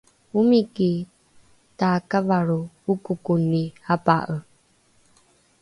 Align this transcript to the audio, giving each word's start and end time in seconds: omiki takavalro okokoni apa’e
omiki 0.39 0.91
takavalro 1.79 2.59
okokoni 2.91 3.63
apa’e 3.93 4.37